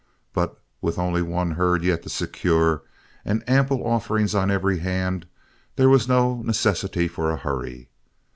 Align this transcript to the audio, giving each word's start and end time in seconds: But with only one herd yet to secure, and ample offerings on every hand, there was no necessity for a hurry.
But 0.33 0.59
with 0.81 0.97
only 0.97 1.21
one 1.21 1.51
herd 1.51 1.83
yet 1.83 2.01
to 2.01 2.09
secure, 2.09 2.81
and 3.23 3.47
ample 3.47 3.85
offerings 3.85 4.33
on 4.33 4.49
every 4.49 4.79
hand, 4.79 5.27
there 5.75 5.89
was 5.89 6.07
no 6.07 6.41
necessity 6.41 7.07
for 7.07 7.29
a 7.29 7.37
hurry. 7.37 7.87